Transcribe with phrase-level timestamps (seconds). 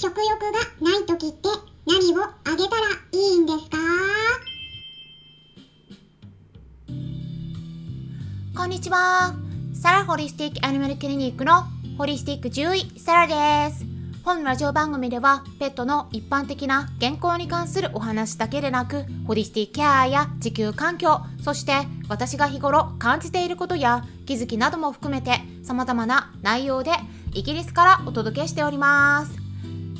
[0.00, 0.50] 食欲が
[0.80, 1.50] ない時って
[1.86, 3.76] 何をあげたらいいんですか？
[8.56, 9.34] こんにちは。
[9.74, 11.64] サラホリスティックアニマルクリニックの
[11.98, 13.84] ホリスティック獣医サラです。
[14.24, 21.74] 本ラジオ番組ではペットの一般的な健康に関するお話だけでなくホリスティックケアや地球環境そして
[22.08, 26.92] 私が日頃感じていることや気づきなども含めて様々な内容で
[27.34, 29.39] イギリスからお届けしております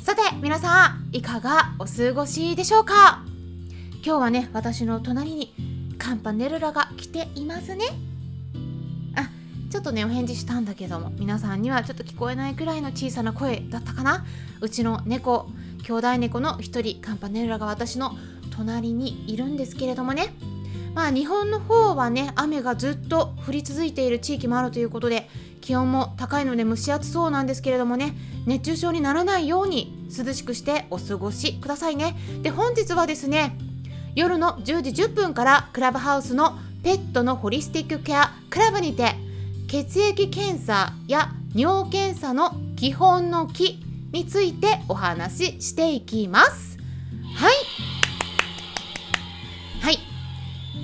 [0.01, 3.23] さて皆さんいかがお過ごしでしょうか？
[4.03, 5.53] 今日はね私の隣に
[5.99, 7.85] カンパネルラが来ていますね。
[9.15, 9.29] あ
[9.69, 14.25] ちょっとねお返事したんだけども皆さんにはちょっと聞こえないくらいの小さな声だったかな？
[14.59, 15.51] うちの猫
[15.83, 18.17] 兄弟猫の一人カンパネルラが私の
[18.49, 20.33] 隣にいるんですけれどもね。
[20.95, 25.29] まあ日本の方はね雨がずっと降り続いている地域もあるということで
[25.61, 28.13] 気温も高いので蒸し暑そうなんですけれどもね
[28.45, 32.15] 熱中症にならないように涼しくしてお過ごしくださいね。
[32.41, 33.57] で本日はですね
[34.15, 39.15] 夜の10時10分からクラブハウスのペットのホリスティックケアクラブにて
[39.67, 43.79] 血液検査や尿検査の基本の木
[44.11, 46.77] についてお話ししていきます。
[47.35, 47.53] はい。
[49.81, 49.99] はい。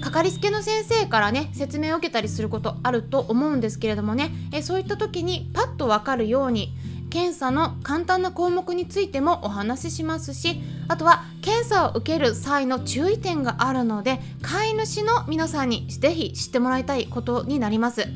[0.02, 6.74] かかりつけの先生からね説明を受けたりすることあると思うんですけれどもねえそういった時にパッとわかるように
[7.10, 18.08] 検査の簡単な項目についてもお話ししますしあとは検査を受ける際の注意点があるので飼い主の皆さんに是非知ってもらいたいことになります。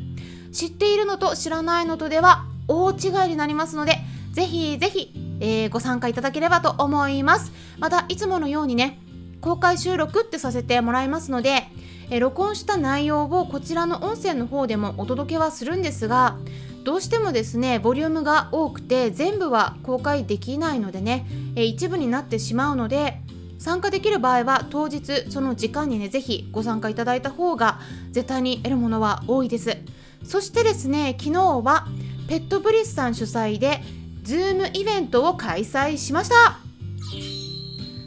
[0.52, 3.98] 知っているのと知らないのとでは大違いになりますので
[4.34, 9.00] ぜひぜひ、えー、ご参加いただければと思いますまたいつものようにね
[9.42, 11.64] 公開収録ってさせてもらいますので、
[12.12, 16.38] え、録音した内容をこちらの音声の方でもお届けはするんですが
[16.84, 23.22] どうしてもですねボリュームが多くて全部は公開できないのでね、え、一部になってしまうので
[23.60, 27.80] 参加できる場合は当日その時間にねぜひご参加いただいた方が
[28.12, 29.78] 絶対に得るものは多いです。
[30.24, 31.88] そしてですね昨日は
[32.28, 33.82] ペットブリスさん主催で
[34.24, 36.36] ズームイベントを開催しました。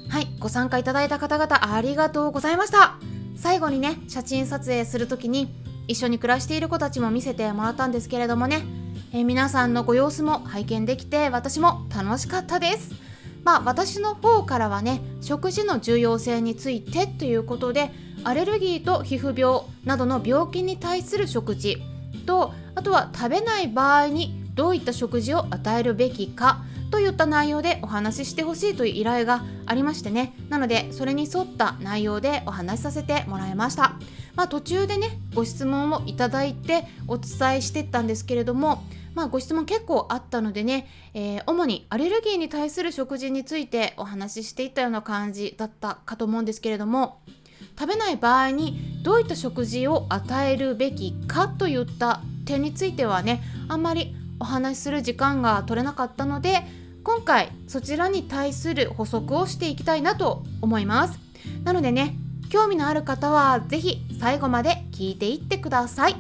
[0.09, 2.99] はいご参加いただいた方々ありがとうございました。
[3.37, 5.55] 最後にね写真撮影する時に
[5.87, 8.63] 一緒に暮らしている子たちも見せてもらったんですけれどもね、
[9.13, 12.93] えー、皆さんのご様子も拝見できて私も楽しかったです。
[13.45, 17.91] まあ私の方からはね食事の重要性についてということで
[18.25, 21.77] アレルギーと皮膚病などの病気に対する食事
[22.27, 30.33] とあとは食べない場合にどういった食事を与えるべきかといった内容でお話ししてほしいという依頼がありましてね。
[30.49, 33.97] なのでそれに沿った内容でお話しさせてもらいました。
[34.37, 38.83] まあ途中でねご質問をいただいてお伝えしてったんですけれども
[39.15, 47.21] まあご質問結構あったのでね、えー、主にアレルギーに対する食事についてお話ししていったような感じだったかと思うんですけれども
[47.79, 56.63] 食べない場合にどういった食事を与えるべきかといった点についてはねあんまりお話しする時間が取れなかったので
[57.03, 61.19] 今回そちらに対する補足をしていきたいなと思います。
[61.65, 62.17] なのでね
[62.55, 66.15] 興味のある方は是非最後まで聞いていってください。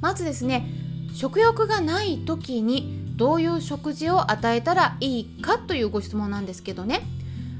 [0.00, 0.66] まずですね
[1.12, 7.02] 食欲がない時にどういう食事を与えたらいいかというご質問なんですけどね。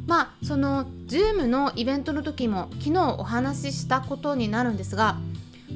[0.06, 5.18] まあその Zoom のイベントの時も昨日お話ししたことになるんですが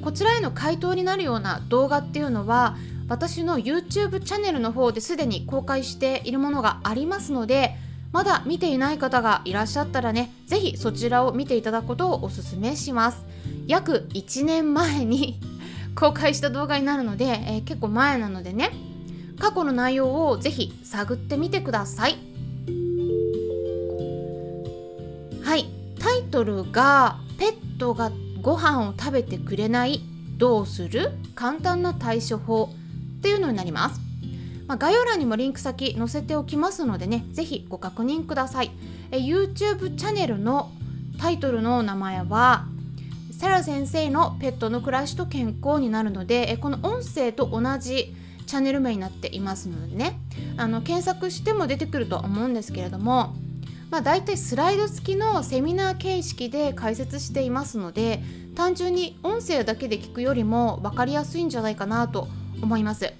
[0.02, 2.78] こちらへの回答になるような動画っていうのは
[3.10, 7.76] 私の YouTube チャンネルの方ですでに公開しているものがありますので
[8.12, 13.24] まだ見ていない方がいらっしゃったらね是非そちらを見ていただくことをおすすめします。
[13.66, 15.40] 約1年前に
[15.94, 18.70] 公開した動画になるので、えー、結構前なのでね
[19.38, 22.18] 過去の内容をぜひ探ってみてください。
[25.42, 25.66] はい。
[25.98, 30.00] タイトルが「ペットがご飯を食べてくれない
[30.36, 31.12] どうする？
[31.34, 32.70] 簡単な対処法」
[33.18, 34.00] っていうのになります、
[34.72, 38.70] まあ、概要欄にもリンク先載せておきますのでね是非ご確認ください。
[39.10, 40.70] え YouTube チャンネルの
[41.19, 42.64] タイトルの名前は
[43.38, 48.14] サラ先生のペットの暮らしと健康になるのでこの音声と同じ
[48.46, 50.19] チャンネル名になっていますのでね。
[50.56, 53.36] あの検索しても出てくると思うんですけれども
[53.90, 58.22] まあ、大体スライド付きのセミナー形式で解説していますので
[58.54, 62.26] 単純に音声だけで聞くよりも分かりやすいんじゃないかなと
[62.62, 63.12] 思います。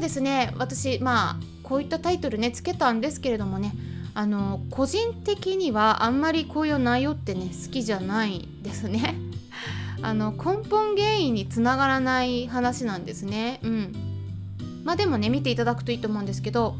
[0.00, 0.52] ですね。
[0.58, 3.72] 私まあこういったタイトルねつけたんですけれどもね。
[4.12, 9.14] あの個人的にはあんまりこういう内容ってね好きじゃないですね。
[10.02, 13.60] あの根本原因につながらない話なんですね。
[13.62, 13.92] うん。
[14.84, 16.74] まあでもね見ていただくといいと思うんですけど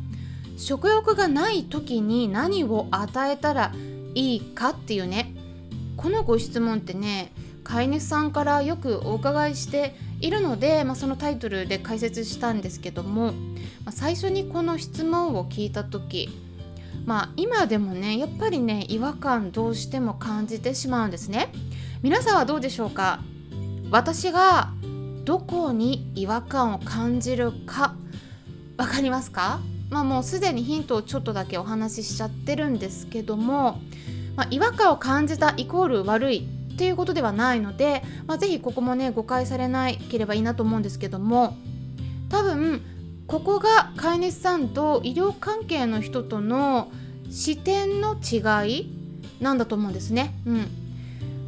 [0.57, 3.73] 食欲がない時に何を与えたら
[4.15, 5.35] いいかっていうね
[5.97, 7.33] このご質問ってね
[7.63, 13.33] 飼い主さんからよくお伺いしているので、まあ、そのタイトルで解説したんですけども、ま
[13.87, 16.29] あ、最初にこの質問を聞いた時
[17.07, 21.53] まあ今でもねやっぱりね違和感どうしても感じてしまうんですね。
[22.03, 23.21] 皆さんはどうでしょうか？
[23.91, 24.71] 私が
[25.25, 27.95] どこに違和感を感じるか
[28.77, 29.61] 分かりますか？
[29.89, 33.81] まあもうすでにヒントをちょっとだけお話ししちゃってるんですけども、
[34.37, 36.47] まあ、違和感を感じたイコール悪い
[36.81, 41.55] ていうことではないので、まあ、ぜひここもね誤解されないければいいなと思うんですけども
[42.31, 42.81] 多分
[43.27, 46.91] ここが飼い主さんと医療関係の人との
[47.29, 48.91] 視点の違い
[49.43, 50.35] なんだと思うんですね。
[50.47, 50.69] うん、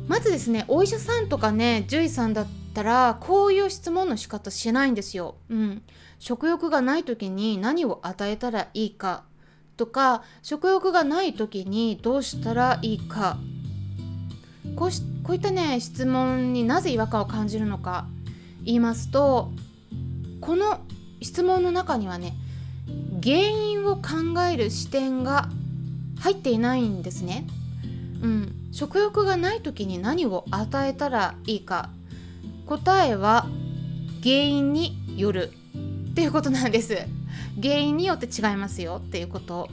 [0.06, 5.36] まずですねお医者さんとかね獣医さんだったらこういう質問の仕方しないんですよ。
[5.48, 5.82] うん、
[6.18, 9.24] 食欲がない時に何を与えたらいいか
[9.78, 13.38] とか食欲がない時にどうしたらいいか
[14.76, 18.06] こうしこういったね質問になぜ違和感を感じるのか
[18.64, 19.50] 言いますと
[20.40, 20.80] この
[21.20, 22.34] 質問の中にはね
[23.22, 25.48] 原因を考える視点が
[26.18, 27.46] 入っていないんですね。
[28.22, 31.90] うん、食欲がない時に何を与えたらいいか
[32.66, 33.46] 答えは
[34.22, 35.50] 原因による
[36.10, 36.96] っていうことなんです。
[37.60, 39.68] 原因によって違いますよっていうこと。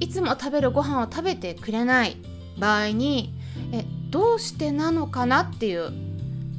[0.00, 2.16] いつも食べるご飯を食べてくれない
[2.58, 3.34] 場合に
[3.72, 5.92] えどうしてなのかなっていう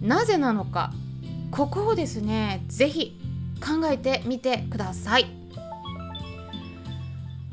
[0.02, 0.92] なぜなのか
[1.52, 3.20] ここをですね是非
[3.60, 5.28] 考えてみてください。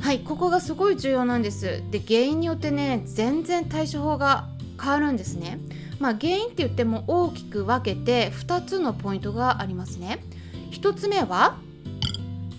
[0.01, 1.83] はいここがすごい重要なんです。
[1.91, 4.49] で原因によってね全然対処法が
[4.81, 5.59] 変わるんですね。
[5.99, 10.25] まあ原因って言っても大きく分けて2つのポイントがありますね。
[10.71, 11.59] 1つ目は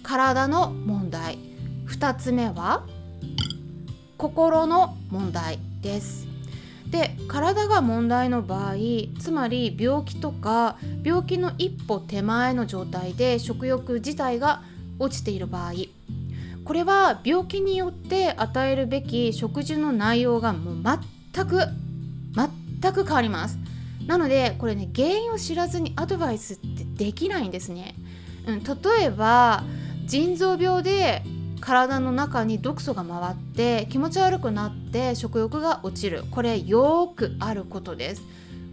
[0.03, 1.39] 体の問題。
[1.88, 2.86] 2つ目は
[4.18, 6.29] 心の問題です。
[6.89, 8.75] で体が問題の場合
[9.19, 14.63] つまり病気とか病気の一歩手前の状態で食欲自体が
[14.97, 15.74] 落ちている場合
[16.65, 20.75] これは病気によって与えるべき食事の内容がもう
[21.33, 21.59] 全く
[22.81, 23.57] 全く変わります。
[24.09, 27.94] なのでこれね原因を知らずにアドバイスってできないんですね、
[28.47, 29.63] うん、例えば
[30.07, 31.21] 腎臓病で
[31.62, 36.24] 体の中に毒素が回って気持ち悪くなって食欲が落ちる。
[36.31, 38.21] これよくあることです。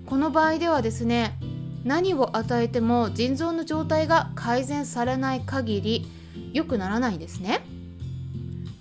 [0.07, 1.37] この場合ではですね
[1.85, 6.07] 何を与えても腎臓の状態が改善されない限り
[6.53, 7.61] 良くならないんですね。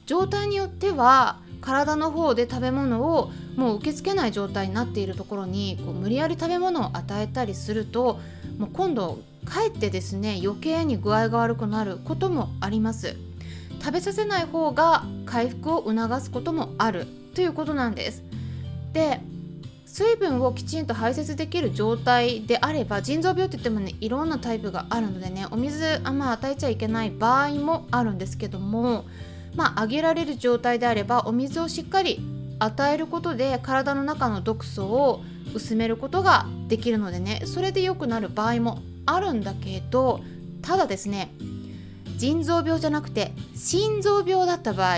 [0.05, 8.19] 状態によっては体の方で食べ物をもう受け付けない状態になっているところにこう無理やり食べ物を与えたりすると
[8.59, 13.15] もう今度かえってですね余計に具合が悪くなることもあります。
[13.79, 17.07] 食べさせない方が回復を促すこともある。
[17.35, 18.23] ということなんです。
[18.93, 19.19] で
[19.85, 29.05] 水分をきちんと排泄できる状態であれば腎臓病って言ってもねいろんなタイプがあるのでねお水あんま与えちゃいけない場合もあるんですけども
[29.55, 32.19] まああげられる状態であればお水をしっかり
[32.59, 35.23] 与えることで体の中の毒素を
[35.53, 40.19] 薄めることができるのでねそれで良くなる場合もあるんだけど
[40.61, 41.31] ただですね
[42.17, 44.97] 腎臓病じゃなくて心臓病だった場合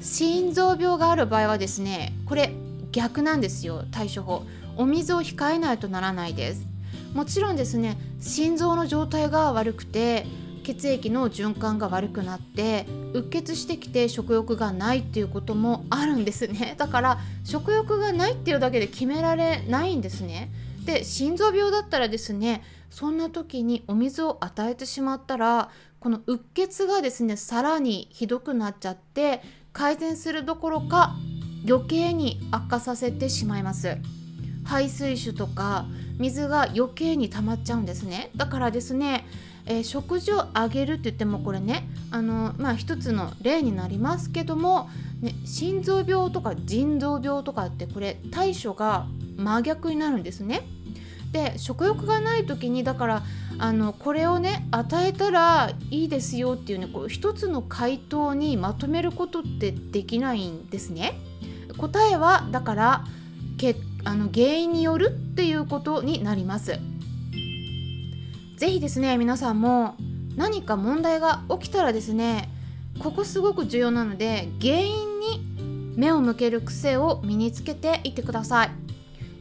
[0.00, 2.52] 心臓病がある場合はですねこれ
[2.92, 4.44] 逆なんですよ対処法。
[4.76, 6.64] お水を控えないとならないです。
[7.12, 10.26] もちろんですね心臓の状態が悪くて
[10.62, 16.74] 血液の循環が悪くなってうっ血してきて食欲がないっていうこともあるんですね。
[16.78, 20.50] だから食欲がないっていうだけで決められないんですね。
[20.84, 29.42] で心臓病だったらですねそんな時にお水を与えてしまったらこのうっ血がですねさらにひどくなっちゃって
[29.78, 31.14] 改善するどころか
[31.64, 33.98] 余計に悪化させてしまいます。
[34.64, 35.86] 排水腫とか
[36.18, 38.32] 水が余計に溜まっちゃうんですね。
[38.34, 39.24] だからですね、
[39.66, 49.06] えー、食事をあげるって言ってもこれねあのまあ一つの例になりますけども、ね、心臓病とか腎臓病とかってこれ対処が
[49.36, 50.62] 真逆になるんですね。
[51.30, 53.22] で食欲がない時にだから
[53.60, 61.18] あのこれをね与えたらいいですよっていうねこう一つの回答にまとめることってできないんですね。
[61.76, 63.04] 答えはだから
[63.56, 66.78] けあの原因によるっていうことになります。
[68.56, 69.96] 是非ですね皆さんも
[70.36, 72.48] 何か問題が起きたらですね
[72.98, 78.70] ここすごく重要なので原因に目を向ける癖を身につけていってください。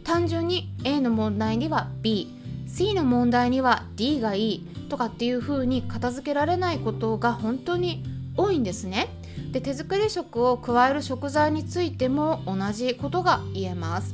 [0.03, 2.36] 単純に A の問題には B
[2.77, 8.03] C の問題には D がいいとかっていう風に片付けられないことが本当に
[8.35, 9.07] 多いんですね。
[9.51, 14.13] で手作り食を加える食材についても同じことが言えます。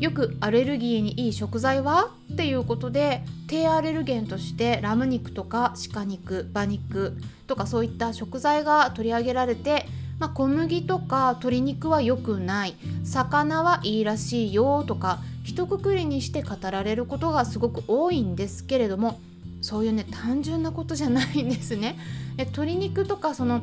[0.00, 2.10] よくアレルギーにいい食材は？
[2.32, 9.86] っていうことで低アレルゲンとしてラム肉とか鹿肉馬肉とかそういった食材が取り上げられて、
[10.18, 12.74] まあ、小麦とか鶏肉は良くない
[13.04, 19.18] 魚はいいらしいよとか一括りにして語られることがすごく多いんですけれども
[19.62, 21.98] そういうね単純なことじゃないんですね。
[22.36, 23.62] で鶏肉とかその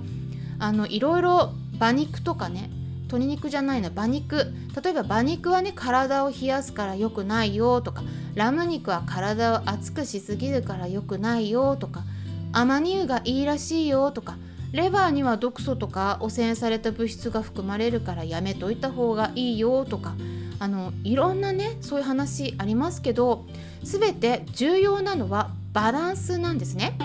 [0.60, 2.70] あのいろいろ馬肉とかね
[3.04, 8.04] 鶏肉じゃないの馬肉例えば馬肉はね体を冷やすから良くないよとか
[8.36, 12.04] ラム肉は体を熱くしすぎるから良くないよとか
[12.52, 14.38] アマニ油がいいらしいよとか
[14.72, 20.16] レバーには毒素とか汚染された物質が含まれるからやめといた方がいいよとか
[20.60, 23.46] あのいろんなねそういう話ありますけど
[23.84, 26.98] 全て重要なのはバランスなんですね。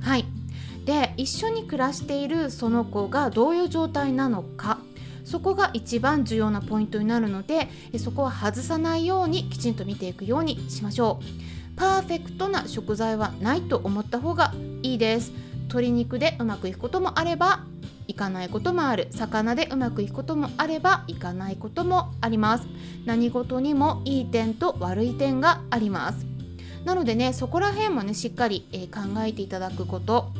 [0.00, 0.24] はい。
[0.84, 4.78] で一緒に暮らしているその子がどういう状態なのか
[5.24, 7.68] そこが一番重要なポイントになるので
[7.98, 11.52] そこは外さないようにきちんと見ていくようにしましょう。
[11.76, 15.32] パーフェクトな食材はないと思った方がいいです。
[15.72, 17.64] 鶏肉でうまくいくこともあれば
[18.06, 19.08] いかないこともある。
[19.10, 22.66] 魚でうまくいくこともあればいかないこともあります。
[23.06, 26.26] 何事にもいい点と悪い点があります。
[26.84, 30.30] なのでねそこら辺もねしっかり、えー、考えていただくこと。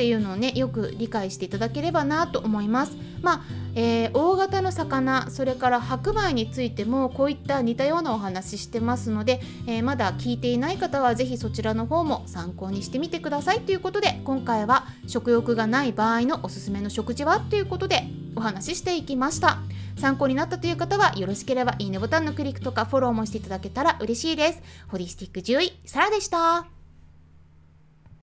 [0.00, 2.96] っていうのをねよく理解していただければなと思います。
[3.20, 3.40] まあ、
[3.74, 13.60] えー、大型の魚それから白米についてもこういった似たようなお話してますので、えー、まだ聞いていない方は是非そちらの方も参考にしてみてください。
[13.60, 17.40] ということで今回は食欲がない場合のおすすめの食事は？
[17.40, 18.04] ということで
[18.36, 19.58] お話ししていきました。
[19.98, 24.62] 参考になったという方はよろしければいいねボタンのクリックとかフォローもしていただけたら嬉しいです。
[24.88, 26.79] ホリスティック獣医サラでした。